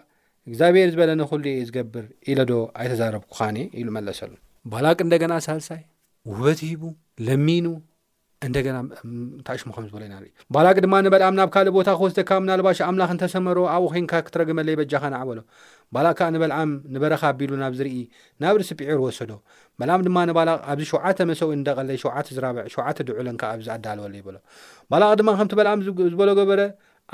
እግዚኣብሔር 0.50 0.90
ዝበለ 0.96 1.12
ኒኩሉ 1.22 1.44
እየ 1.54 1.66
ዝገብር 1.70 2.06
ኢለዶ 2.32 2.52
ኣይተዛረብኩ 2.82 3.32
ኻኒእ 3.40 3.70
ኢሉ 3.82 3.88
መለሰሉ 3.98 4.34
ባላቅ 4.74 4.98
እንደገና 5.06 5.34
ሳሳይ 5.48 5.82
ውበት 6.30 6.60
ሂቡ 6.70 6.82
ለሚኑ 7.28 7.66
እንደገና 8.48 8.78
ታእሽሙ 9.48 9.70
ከም 9.76 9.86
ዝበሎ 9.88 10.04
ኢና 10.08 10.16
ኢ 10.28 10.30
ባላቅ 10.56 10.76
ድማ 10.86 10.94
ንበልዓም 11.06 11.36
ናብ 11.40 11.50
ካልእ 11.56 11.74
ቦታ 11.76 11.90
ክወስደካ 11.98 12.30
ምናልባሽ 12.44 12.80
ኣምላኽ 12.88 13.10
ንተሰመሮ 13.16 13.58
ኣብኡ 13.74 13.90
ኮንካ 13.96 14.14
ክትረግመለ 14.28 14.70
በጃኻ 14.80 15.04
ናዕበሎ 15.14 15.40
ባላቕ 15.96 16.14
ከዓ 16.20 16.28
ንበላዓም 16.36 16.72
ንበረኻ 16.94 17.22
ኣቢሉ 17.34 17.52
ናብ 17.64 17.74
ዝርኢ 17.80 17.98
ናብ 18.44 18.54
ርሲጲዑሩ 18.62 19.00
ወሰዶ 19.08 19.34
በልዓም 19.82 20.06
ድማ 20.08 20.18
ንባላቕ 20.30 20.58
ኣብዚ 20.74 20.86
ሸውዓተ 20.92 21.20
መሰውኡ 21.32 21.58
ደቐለይ 21.70 22.00
ሸ 22.04 22.36
ዝራሸዓተ 22.38 22.98
ድዑልን 23.10 23.38
ከ 23.44 23.52
ዝኣዳለወሎ 23.68 24.16
ይበሎ 24.22 24.38
ባላቕ 24.94 25.14
ድማ 25.22 25.34
ከምቲ 25.40 25.54
በልዓም 25.62 25.84
ዝበሎ 26.08 26.30
ገበረ 26.42 26.62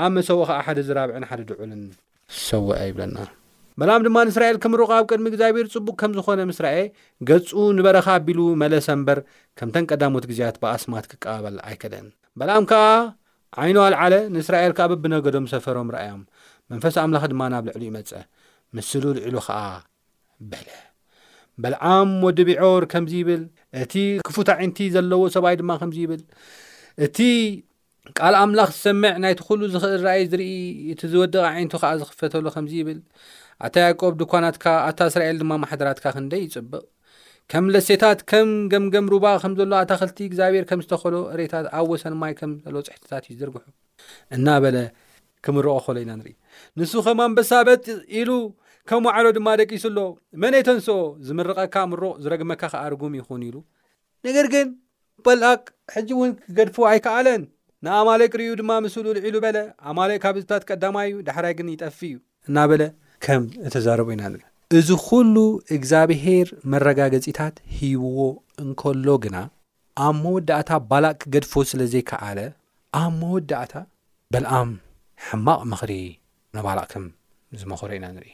ኣብ 0.06 0.12
መሰዊ 0.20 0.40
ከዓ 0.52 0.60
ሓደ 0.68 0.80
ዝራብዕን 0.92 1.28
ሓደ 1.32 1.42
ድዑልን 1.52 1.84
ሰዎአ 2.48 2.80
ይብለና 2.92 3.18
በልዓም 3.82 4.04
ድማ 4.06 4.18
ንእስራኤል 4.28 4.58
ከምርቆ 4.64 4.88
ኣብ 4.98 5.04
ቅድሚ 5.12 5.26
እግዚኣብሔር 5.32 5.68
ጽቡቅ 5.74 5.94
ከም 6.02 6.12
ዝኾነ 6.18 6.40
ምስ 6.50 6.60
ራኤ 6.66 6.78
ገጹ 7.30 7.50
ንበረኻ 7.78 8.08
ኣቢሉ 8.20 8.40
መለሰ 8.62 8.88
እምበር 8.98 9.20
ከምተን 9.60 9.86
ቀዳሞት 9.92 10.26
ግዜያት 10.30 10.56
ብኣስማት 10.64 11.06
ክቀበል 11.12 11.58
ኣይከደአን 11.70 12.08
በልዓም 12.40 12.66
ከዓ 12.72 12.86
ዓይኑዋል 13.64 13.96
ዓለ 14.06 14.14
ንእስራኤል 14.36 14.74
ካዓ 14.78 14.88
በብነገዶም 14.94 15.46
ሰፈሮም 15.54 15.92
ረኣዮም 15.98 16.24
መንፈስ 16.72 16.96
ኣምላኽ 17.04 17.24
ድማ 17.34 17.44
ናብ 17.54 17.64
ልዕሉ 17.70 17.84
ይመፀ 17.90 18.12
ምስሉ 18.78 19.04
ልዑሉ 19.20 19.36
ኸዓ 19.50 19.62
በለ 20.52 20.70
በልዓም 21.64 22.10
ወዲቢ 22.26 22.50
ዖር 22.64 22.84
ከምዚ 22.94 23.14
ይብል 23.22 23.44
እቲ 23.84 23.94
ክፉት 24.28 24.50
ዓይንቲ 24.58 24.80
ዘለዎ 24.96 25.22
ሰብኣይ 25.36 25.56
ድማ 25.64 25.72
ከምዚ 25.84 25.98
ይብል 26.06 26.22
እቲ 27.06 27.18
ካል 28.18 28.36
ኣምላኽ 28.44 28.70
ዝሰምዕ 28.76 29.14
ናይቲ 29.24 29.40
ኩሉ 29.48 29.62
ዝኽእል 29.72 30.02
ረኣይ 30.08 30.22
ዝርኢ 30.32 30.52
እቲ 30.92 31.02
ዝወድቕ 31.14 31.40
ዓይነቱ 31.54 31.74
ከዓ 31.84 31.90
ዝኽፈተሉ 32.02 32.46
ከምዚ 32.56 32.74
ይብል 32.82 33.00
ኣታ 33.66 33.76
ያቆብ 33.86 34.14
ድኳናትካ 34.22 34.66
ኣታ 34.90 35.00
እስራኤል 35.10 35.38
ድማ 35.42 35.54
ማሓደራትካ 35.64 36.06
ክንደይ 36.16 36.42
ይፅብቕ 36.48 36.74
ከም 37.52 37.66
ለሴታት 37.74 38.20
ከም 38.30 38.50
ገምገምሩባ 38.74 39.26
ከምዘሎ 39.44 39.74
ኣታ 39.84 39.92
ክልቲ 40.02 40.18
እግዚኣብሔር 40.30 40.66
ከም 40.70 40.80
ዝተኸሎ 40.86 41.16
ሬታት 41.40 41.68
ኣብ 41.80 41.86
ወሰን 41.92 42.16
ማይ 42.22 42.34
ከምዘሎ 42.40 42.76
ፅሕትታት 42.88 43.26
እዩ 43.32 43.36
ዝርግሑ 43.42 43.64
እና 44.38 44.48
በለ 44.64 44.78
ክምርቆ 45.46 45.74
ኸሎ 45.86 45.98
ኢና 46.04 46.12
ንርኢ 46.20 46.34
ንሱ 46.80 46.92
ከማኣንበስ 47.06 47.48
ሳበጥ 47.52 47.86
ኢሉ 48.20 48.30
ከም 48.90 49.02
ባዕሎ 49.08 49.26
ድማ 49.38 49.48
ደቂሱኣሎ 49.62 50.00
መን 50.42 50.54
ይተንስ 50.60 50.88
ዝምርቐካ 51.28 51.76
ምሮቕ 51.92 52.14
ዝረግመካ 52.24 52.62
ክኣርጉም 52.74 53.16
ይኹን 53.20 53.42
ኢሉ 53.50 53.58
ነገር 54.28 54.46
ግን 54.56 54.68
በልኣቅ 55.26 55.62
ሕጂ 55.96 56.10
እውን 56.18 56.32
ክገድፉ 56.46 56.78
ኣይከኣለን 56.92 57.42
ንኣማለቅ 57.86 58.32
ርኡ 58.42 58.52
ድማ 58.62 58.72
ምስሉ 58.86 59.06
ልዒሉ 59.18 59.36
በለ 59.46 59.58
ኣማለይ 59.90 60.18
ካብ 60.26 60.38
ዝታት 60.44 60.64
ቀዳማይ 60.70 61.08
እዩ 61.12 61.18
ዳሕራይ 61.30 61.54
ግን 61.60 61.68
ይጠፊ 61.76 62.00
እዩ 62.12 62.18
እና 62.50 62.58
በለ 62.70 62.84
ከም 63.26 63.44
እተዛረቡ 63.68 64.08
ኢና 64.16 64.24
ንርኢ 64.32 64.44
እዚ 64.78 64.90
ኩሉ 65.08 65.36
እግዚኣብሄር 65.76 66.48
መረጋገፂታት 66.74 67.56
ሂብዎ 67.78 68.20
እንከሎ 68.64 69.06
ግና 69.26 69.38
ኣብ 70.06 70.16
መወዳእታ 70.24 70.70
ባላቅ 70.90 71.14
ክገድፎ 71.22 71.54
ስለ 71.72 71.82
ዘይከኣለ 71.94 72.40
ኣብ 73.02 73.12
መወዳእታ 73.22 73.74
በልኣም 74.34 74.70
ሕማቕ 75.28 75.60
ምኽሪ 75.72 75.92
ንባላቕ 76.58 76.86
ከም 76.94 77.06
ዝመኽረ 77.62 77.90
ኢና 78.00 78.08
ንርኢ 78.18 78.30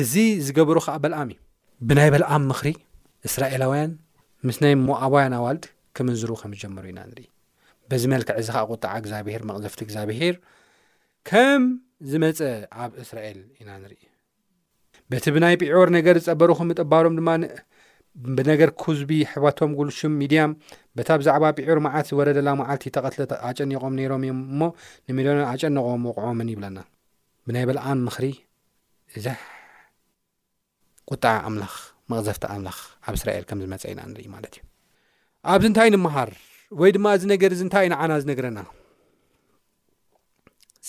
እዚ 0.00 0.12
ዝገብሩ 0.46 0.76
ከዓ 0.86 0.94
በልኣም 1.04 1.28
እዩ 1.34 1.38
ብናይ 1.88 2.08
በልዓም 2.14 2.42
ምኽሪ 2.50 2.68
እስራኤላውያን 3.28 3.92
ምስ 4.48 4.56
ናይ 4.62 4.74
ሞኣባያን 4.88 5.34
ኣዋልጥ 5.40 5.64
ክምንዝሩኡ 5.96 6.34
ከም 6.42 6.52
ዝጀመሩ 6.56 6.84
ኢና 6.92 6.98
ንርኢ 7.10 7.26
በዚ 7.90 8.02
መልክዕ 8.14 8.34
እዚ 8.40 8.48
ከዓ 8.54 8.62
ቁጣዓ 8.72 8.92
እግዚኣብሄር 9.02 9.42
መቕዘፍቲ 9.50 9.80
እግዚኣብሄር 9.86 10.34
ከም 11.28 11.62
ዝመፀ 12.12 12.40
ኣብ 12.82 12.90
እስራኤል 13.02 13.38
ኢና 13.60 13.70
ንሪኢ 13.82 14.00
በቲ 15.12 15.24
ብናይ 15.34 15.54
ጲዑር 15.62 15.88
ነገር 15.96 16.16
ዝፀበርኹ 16.26 16.58
ምጥባሮም 16.68 17.14
ድማ 17.18 17.30
ብነገር 18.36 18.70
ኩዝቢ 18.82 19.10
ሕወቶም 19.30 19.70
ጉልሹም 19.78 20.12
ሚድያም 20.20 20.52
በታ 20.96 21.08
ብዛዕባ 21.20 21.44
ጲዑር 21.58 21.78
መዓት 21.86 22.08
ወረደላ 22.18 22.48
መዓልቲ 22.60 22.84
ተቐትለ 22.96 23.22
ኣጨኒቖም 23.48 23.94
ነይሮም 23.98 24.22
እዮም 24.26 24.38
እሞ 24.52 24.60
ንሚድያ 25.08 25.32
ኣጨኒቖም 25.52 26.04
ወቑዖምን 26.10 26.50
ይብለና 26.54 26.78
ብናይ 27.48 27.64
በልኣን 27.70 27.98
ምክሪ 28.06 28.26
እዛሕ 29.18 29.40
ቁጣዓ 31.12 31.34
ኣምላኽ 31.48 31.74
መቕዘፍቲ 32.12 32.44
ኣምላኽ 32.54 32.78
ኣብ 33.08 33.14
እስራኤል 33.18 33.44
ከም 33.50 33.58
ዝመፅ 33.64 33.84
ኢና 33.92 34.00
ንርኢ 34.12 34.26
ማለት 34.36 34.54
እዩ 34.56 34.62
ኣብዚ 35.52 35.66
እንታይ 35.70 35.90
ንምሃር 35.94 36.30
ወይ 36.80 36.90
ድማ 36.96 37.06
እዚ 37.16 37.24
ነገር 37.34 37.50
እዚ 37.56 37.60
እንታይ 37.66 37.88
ንዓና 37.92 38.12
ዝነግረና 38.22 38.60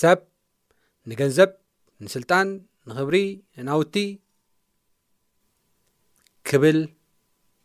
ሰብ 0.04 0.19
ንገንዘብ 1.10 1.51
ንስልጣን 2.06 2.47
ንክብሪ 2.89 3.17
ናውቲ 3.67 3.95
ክብል 6.48 6.78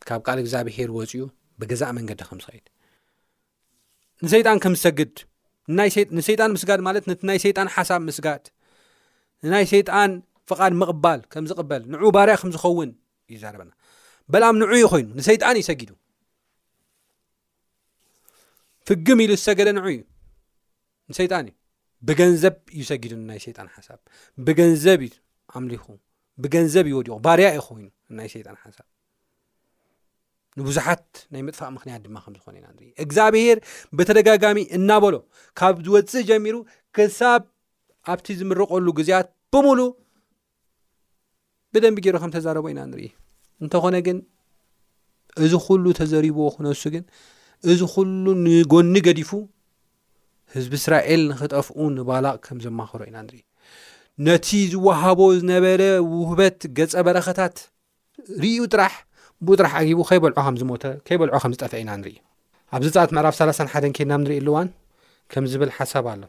ካብ 0.07 0.21
ካል 0.27 0.37
እግዚኣብሄር 0.43 0.89
ወፅኡ 0.97 1.21
ብገዛእ 1.59 1.91
መንገዲ 1.97 2.21
ከም 2.29 2.39
ዝኸእድ 2.43 2.65
ንሰይጣን 4.25 4.57
ከም 4.63 4.73
ዝሰግድ 4.79 5.13
ንሰይጣን 6.17 6.51
ምስጋድ 6.55 6.79
ማለት 6.87 7.03
ነቲ 7.09 7.19
ናይ 7.29 7.37
ሰይጣን 7.45 7.67
ሓሳብ 7.75 8.01
ምስጋድ 8.09 8.43
ንናይ 9.45 9.65
ሰይጣን 9.73 10.11
ፍቓድ 10.49 10.73
ምቕባል 10.81 11.19
ከም 11.33 11.45
ዝቕበል 11.51 11.83
ንዑ 11.93 12.03
ባርያ 12.15 12.33
ከም 12.41 12.49
ዝኸውን 12.55 12.89
እዩ 13.33 13.37
ርበና 13.53 13.71
በላም 14.31 14.55
ንዑዩ 14.61 14.83
ኮይኑ 14.93 15.07
ንሰይጣን 15.19 15.55
እይሰጊዱ 15.59 15.91
ፍግም 18.89 19.19
ኢሉ 19.25 19.31
ዝሰገደ 19.39 19.69
ንዑ 19.77 19.85
እዩ 19.93 19.99
ንሰይጣን 21.11 21.45
እዩ 21.49 21.55
ብገንዘብ 22.09 22.55
ይሰጊዱ 22.79 23.11
ናይ 23.29 23.39
ሸይጣን 23.43 23.67
ሓሳብ 23.73 23.99
ብገንዘብ 24.45 25.01
ኣምሊኹ 25.59 25.83
ብገንዘብ 26.43 26.85
ይወዲቁ 26.91 27.13
ባርያ 27.25 27.47
ዩ 27.57 27.61
ኮይኑ 27.67 27.87
ናይ 28.17 28.27
ሸይጣን 28.33 28.57
ሓሳብ 28.61 28.87
ንቡዙሓት 30.59 31.05
ናይ 31.33 31.41
ምጥፋቅ 31.47 31.69
ምክንያት 31.77 32.01
ድማ 32.05 32.17
ከምዝኾነ 32.23 32.55
ኢና 32.61 32.67
ንርኢ 32.75 32.89
እግዚኣብሄር 33.03 33.57
ብተደጋጋሚ 33.97 34.59
እናበሎ 34.77 35.15
ካብ 35.59 35.75
ዝወፅእ 35.85 36.25
ጀሚሩ 36.29 36.55
ክሳብ 36.97 37.41
ኣብቲ 38.13 38.27
ዝምርቐሉ 38.39 38.87
ግዜያት 38.97 39.27
ብሙሉ 39.55 39.79
ብደንቢ 41.75 41.97
ገይሩ 42.05 42.15
ከም 42.23 42.31
ተዛረቦ 42.35 42.65
ኢና 42.73 42.79
ንርኢ 42.91 43.05
እንተኾነ 43.63 43.95
ግን 44.07 44.17
እዚ 45.45 45.53
ኩሉ 45.65 45.83
ተዘሪብዎ 46.01 46.43
ክነሱ 46.55 46.81
ግን 46.93 47.03
እዚ 47.71 47.79
ኩሉ 47.93 48.25
ንጎኒ 48.45 48.93
ገዲፉ 49.07 49.29
ህዝቢ 50.55 50.73
እስራኤል 50.81 51.21
ንኽጠፍኡ 51.31 51.77
ንባላቕ 51.97 52.37
ከም 52.45 52.57
ዘማክሮ 52.63 52.99
ኢና 53.09 53.17
ንርኢ 53.25 53.39
ነቲ 54.27 54.47
ዝዋሃቦ 54.71 55.19
ዝነበረ 55.39 55.81
ውህበት 56.13 56.57
ገፀ 56.77 56.93
በረኸታት 57.07 57.55
ርእዩ 58.41 58.59
ጥራሕ 58.73 58.95
ብኡ 59.45 59.53
ጥራሕ 59.59 59.73
ኣጊቡ 59.81 59.99
ከይበልዖ 60.09 60.37
ከምዝሞተ 60.47 60.83
ከይበልዖ 61.07 61.33
ከምዝጠፈአ 61.43 61.79
ኢና 61.83 61.91
ንርኢ 62.01 62.15
ኣብ 62.75 62.81
ዘፃኣት 62.87 63.11
መዕራፍ 63.17 63.35
31 63.39 63.95
ኬድናም 63.99 64.23
ንርኢ 64.25 64.37
ኣሉዋን 64.41 64.67
ከም 65.33 65.45
ዝብል 65.51 65.71
ሓሳብ 65.77 66.05
ኣሎ 66.13 66.23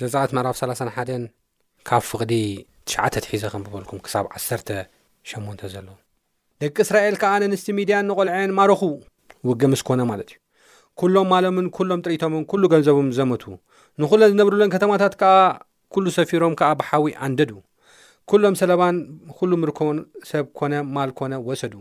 ዘፃኣት 0.00 0.32
መዕራፍ 0.38 0.56
31 0.62 1.12
ካብ 1.90 2.02
ፍቕዲ 2.10 2.34
ትሽዓ 2.88 3.04
ትሒዘ 3.14 3.42
ከም 3.54 3.62
ዝበልኩም 3.68 4.00
ክሳብ 4.08 4.26
ዓ 4.34 4.42
ሸን 4.48 5.46
ዘለዎ 5.74 5.96
ደቂ 6.62 6.76
እስራኤል 6.86 7.16
ከዓ 7.22 7.32
ነንስቲ 7.44 7.68
ሚድያ 7.78 7.96
ንቆልዐየን 8.10 8.54
ማረኹ 8.60 8.80
ውገ 9.48 9.62
ምስ 9.72 9.82
ኮነ 9.88 10.00
ማለት 10.12 10.30
እዩ 10.34 10.38
ኩሎም 11.00 11.26
ማሎምን 11.32 11.66
ኩሎም 11.76 12.00
ጥርቶምን 12.04 12.44
ኩሉ 12.50 12.62
ገንዘቦም 12.72 13.08
ዘመቱ 13.18 13.42
ንኹሉን 14.02 14.30
ዝነብሩሎን 14.32 14.72
ከተማታት 14.74 15.12
ከዓ 15.20 15.34
ኩሉ 15.94 16.06
ሰፊሮም 16.16 16.54
ከዓ 16.60 16.70
ብሓዊ 16.80 17.06
ኣንደዱ 17.26 17.50
ኩሎም 18.30 18.54
ሰለባን 18.60 18.96
ኩሉ 19.38 19.50
ምርኮ 19.62 19.78
ሰብ 20.30 20.46
ኮነ 20.60 20.72
ማል 20.96 21.10
ኮነ 21.18 21.32
ወሰዱ 21.48 21.74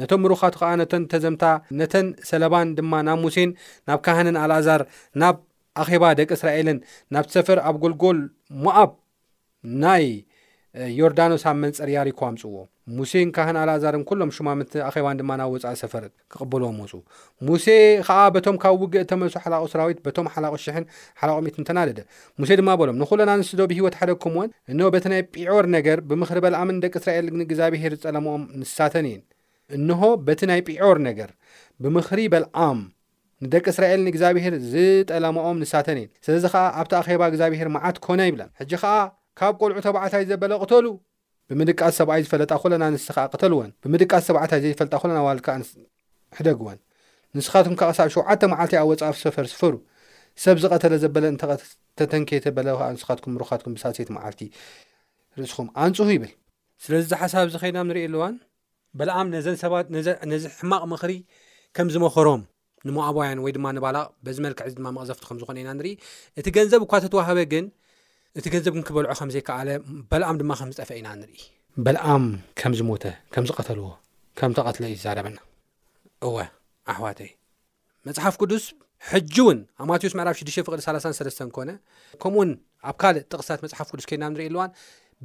ነቶም 0.00 0.20
ምሩኻቱ 0.24 0.54
ከዓ 0.62 0.70
ነቶን 0.80 1.02
ተዘምታ 1.12 1.44
ነተን 1.80 2.06
ሰለባን 2.30 2.68
ድማ 2.80 2.92
ናብ 3.08 3.18
ሙሴን 3.24 3.50
ናብ 3.88 3.98
ካህነን 4.08 4.38
አልኣዛር 4.42 4.82
ናብ 5.22 5.36
ኣኼባ 5.82 6.04
ደቂ 6.20 6.28
እስራኤልን 6.38 6.78
ናብቲሰፈር 7.14 7.58
ኣብ 7.68 7.76
ጎልጎል 7.84 8.18
ሞኣብ 8.64 8.90
ናይ 9.84 10.06
ዮርዳኖስብ 10.98 11.56
መንፅርያሪኮ 11.62 12.20
ምፅዎ 12.34 12.54
ሙሴን 12.98 13.28
ካህን 13.34 13.56
ኣልኣዛርን 13.62 14.02
ኩሎም 14.08 14.30
ሽማም 14.36 14.60
ኣኼባን 14.86 15.18
ድማ 15.20 15.30
ናብ 15.40 15.50
ወፃኢ 15.54 15.76
ሰፈር 15.82 16.04
ክቕበሎዎም 16.32 16.76
መፁ 16.80 16.92
ሙሴ 17.48 17.66
ከዓ 18.06 18.16
በቶም 18.36 18.56
ካብ 18.64 18.80
ውግእ 18.82 19.02
እተመልሶ 19.04 19.34
ሓላቑ 19.44 19.62
ሰራዊት 19.72 19.98
በቶም 20.06 20.26
ሓላቑ 20.34 20.54
ሽሕን 20.64 20.86
ሓላቆ 21.20 21.36
ት 21.52 21.56
ንተናደደ 21.62 21.98
ሙሴ 22.42 22.50
ድማ 22.62 22.70
በሎም 22.80 22.98
ንኩሎናንስዶ 23.04 23.60
ብሂወት 23.72 23.96
ሓደኩም 24.00 24.34
ዎን 24.40 24.50
እ 24.86 24.90
በቲ 24.96 25.06
ናይ 25.14 25.22
ጲዖር 25.38 25.68
ነገር 25.78 26.00
ብምክሪ 26.10 26.40
በልዓም 26.46 26.78
ደቂ 27.44 27.54
እስራኤል 27.62 27.92
እግዚኣብሄር 27.94 27.94
ዝጠለማኦም 28.02 28.44
ንሳተን 28.64 29.08
እየን 29.12 29.24
እንሆ 29.78 30.02
በቲ 30.26 30.40
ናይ 30.52 30.60
ጲዖር 30.68 30.98
ነገር 31.08 31.30
ብምክሪ 31.84 32.20
በልዓም 32.34 32.80
ንደቂ 33.44 33.64
እስራኤልን 33.72 34.08
እግዚኣብሄር 34.14 34.54
ዝጠለማኦም 34.72 35.60
ንሳተን 35.64 35.98
እየን 36.02 36.10
ስለዚ 36.26 36.44
ከዓ 36.54 36.66
ኣብቲ 36.82 36.92
ኣኼባ 37.00 37.22
እግዚኣብሄር 37.32 37.70
መዓት 37.76 37.98
ኮና 38.06 38.20
ይብለን 38.28 38.50
ካብ 39.38 39.54
ቆልዑ 39.60 39.76
ተባዕታይ 39.86 40.24
ዘበለ 40.30 40.52
ቅተሉ 40.62 40.86
ብምድቃስ 41.50 41.94
ሰብኣይ 42.00 42.20
ዝፈለጣ 42.24 42.52
ኮለና 42.62 42.84
ንስ 42.94 43.06
ከዓ 43.16 43.24
ተልወን 43.42 43.70
ብምድቃስ 43.82 44.22
ተብዕታይ 44.28 44.60
ዘ 44.64 44.64
ዝፈለጣ 44.72 44.94
ለና 45.10 45.18
ዋልክዓሕደግ 45.26 46.58
ወን 46.66 46.78
ንስኻትኩም 47.36 47.76
ካ 47.80 47.82
ቕሳብ 47.90 48.08
ሸዓተ 48.14 48.40
መዓልቲ 48.52 48.72
ኣብ 48.80 48.86
ወፃፍ 48.90 49.16
ሰፈር 49.24 49.46
ስፈሩ 49.52 49.74
ሰብ 50.44 50.56
ዝቐተለ 50.62 50.92
ዘበለ 51.04 51.24
ተተንኪበለከዓ 51.98 52.86
ንስኻትኩም 52.96 53.34
ሩኻትኩም 53.42 53.72
ብሳሴይት 53.76 54.08
ማዓልቲ 54.16 54.40
ርእስኹም 55.40 55.68
ኣንፅሁ 55.84 56.08
ይብል 56.16 56.32
ስለዚዚ 56.84 57.12
ሓሳብ 57.20 57.46
ዚ 57.52 57.56
ኸይድና 57.62 57.80
ንሪኢኣሉዋን 57.90 58.34
በልኣም 58.98 59.26
ነነዚ 59.94 60.44
ሕማቕ 60.60 60.82
ምክሪ 60.92 61.12
ከም 61.76 61.86
ዝመክሮም 61.94 62.42
ንሞኣባያን 62.88 63.38
ወይ 63.44 63.52
ድማ 63.56 63.66
ንባላቕ 63.76 64.06
በዚ 64.24 64.36
መልክዕ 64.44 64.64
ዚ 64.70 64.74
ድማ 64.80 64.86
መቕዘፍቲ 64.96 65.22
ከምዝኾነ 65.28 65.56
ኢና 65.62 65.70
ንርኢ 65.78 65.90
እቲ 66.40 66.46
ገንዘብ 66.56 66.80
እኳ 66.86 66.92
ተተዋሃበ 67.04 67.38
ግን 67.52 67.64
እቲ 68.38 68.46
ገንዘብ 68.52 68.72
ክን 68.74 68.84
ክበልዖ 68.86 69.10
ከምዘይከኣለ 69.18 69.68
በልኣም 70.10 70.36
ድማ 70.40 70.52
ከምዝጠፈአና 70.60 71.08
ንርኢ 71.18 71.34
በልኣም 71.86 72.24
ከምዝሞተ 72.60 73.04
ከም 73.34 73.44
ዝቀተልዎ 73.48 73.86
ከም 74.38 74.52
ተቀትለ 74.56 74.84
እዩዛረበና 74.92 75.36
እወ 76.28 76.34
ኣሕዋይ 76.92 77.28
መፅሓፍ 78.06 78.34
ቅዱስ 78.40 78.64
ሕጂ 79.10 79.34
ውን 79.48 79.58
ኣብ 79.80 79.86
ማቴዎስ 79.90 80.14
መዕፍ 80.20 80.36
6 80.44 80.58
ፍቅዲ3ሰስ 80.68 81.38
ኮነ 81.56 81.70
ከምኡውን 82.22 82.50
ኣብ 82.90 82.96
ካልእ 83.02 83.24
ጥቕስታት 83.30 83.60
መፅሓፍ 83.66 83.86
ቅዱስ 83.92 84.06
ኮይና 84.12 84.24
ንሪኢ 84.34 84.48
ኣልዋን 84.50 84.72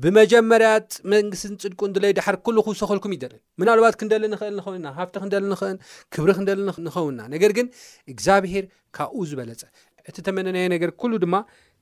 ብመጀመርያ 0.03 0.69
መንግስትን 1.13 1.55
ፅድቁእድለይ 1.63 2.13
ድሓር 2.19 2.35
ኩሉ 2.47 2.57
ክውሰተኸልኩም 2.67 3.13
ይደልን 3.17 3.41
ምናልባት 3.61 3.95
ክንደሊ 4.01 4.23
ንክእል 4.33 4.55
ንኸውንና 4.59 4.87
ሃፍቲ 4.99 5.15
ክንደል 5.23 5.43
ንኽእል 5.53 5.77
ክብሪ 6.15 6.29
ክንደሊ 6.37 6.59
ንኸውንና 6.89 7.21
ነገር 7.35 7.53
ግን 7.59 7.67
እግዚኣብሄር 8.13 8.67
ካብኡ 8.97 9.21
ዝበለፀ 9.31 9.63
እቲ 10.09 10.17
ተመነነዮ 10.27 10.67
ነገር 10.73 10.89
ሉ 11.09 11.15
ድማ 11.23 11.35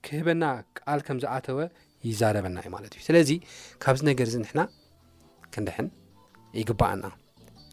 ክህበና 0.06 0.44
ቃል 0.80 1.00
ከም 1.08 1.18
ዝኣተወ 1.24 1.60
ይዛረበና 2.08 2.58
እዩ 2.64 2.70
ማለት 2.76 2.92
እዩ 2.98 3.02
ስለዚ 3.08 3.30
ካብዚ 3.84 4.02
ነገር 4.10 4.28
ዚ 4.34 4.36
ንና 4.44 4.60
ክንድሕን 5.54 5.88
ይግባኣና 6.62 7.06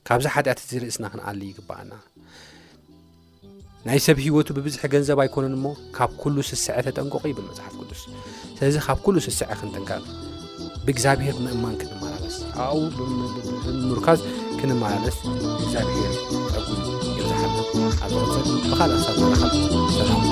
ካብዚ 0.08 0.24
ሓጢኣት 0.34 0.60
ዝርእስና 0.70 1.04
ክንኣል 1.12 1.38
ይግበኣና 1.50 1.92
ናይ 3.86 3.98
ሰብ 4.06 4.18
ሂወቱ 4.24 4.48
ብብዙሕ 4.58 4.82
ገንዘብ 4.92 5.18
ኣይኮነን 5.24 5.54
ሞ 5.64 5.72
ካብ 5.96 6.10
ኩሉ 6.22 6.36
ስስዐ 6.50 6.76
ተጠንቀቁ 6.86 7.22
ይብል 7.30 7.44
መፅሓፍ 7.50 7.74
ቅዱስ 7.80 8.02
ስለዚ 8.58 8.76
ካብ 8.86 8.98
ኩሉ 9.06 9.16
ስስዐ 9.26 9.50
ክንጠንቀቅ 9.60 10.02
ብእግዚኣብሄር 10.86 11.36
ምእማን 11.44 11.76
ክንመላለስ 11.82 12.36
ኣ 12.62 12.68
ምርካዝ 13.90 14.20
ክንመላለስ 14.58 15.16
ዚኣር 15.70 15.92
ኣኣብ 18.82 20.23